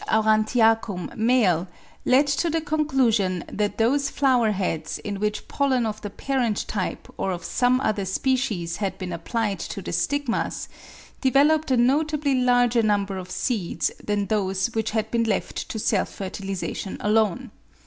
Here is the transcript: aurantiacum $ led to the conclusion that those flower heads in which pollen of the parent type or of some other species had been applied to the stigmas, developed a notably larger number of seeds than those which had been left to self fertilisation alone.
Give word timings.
aurantiacum 0.07 1.11
$ 1.15 1.67
led 2.05 2.25
to 2.25 2.49
the 2.49 2.59
conclusion 2.59 3.43
that 3.47 3.77
those 3.77 4.09
flower 4.09 4.49
heads 4.51 4.97
in 4.97 5.19
which 5.19 5.47
pollen 5.47 5.85
of 5.85 6.01
the 6.01 6.09
parent 6.09 6.67
type 6.67 7.07
or 7.17 7.29
of 7.31 7.43
some 7.43 7.79
other 7.81 8.03
species 8.03 8.77
had 8.77 8.97
been 8.97 9.13
applied 9.13 9.59
to 9.59 9.79
the 9.79 9.93
stigmas, 9.93 10.67
developed 11.21 11.69
a 11.69 11.77
notably 11.77 12.33
larger 12.33 12.81
number 12.81 13.19
of 13.19 13.29
seeds 13.29 13.91
than 14.03 14.25
those 14.25 14.73
which 14.73 14.89
had 14.89 15.11
been 15.11 15.25
left 15.25 15.69
to 15.69 15.77
self 15.77 16.09
fertilisation 16.09 16.97
alone. 16.99 17.51